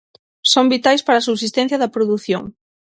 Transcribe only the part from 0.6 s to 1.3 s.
vitais para a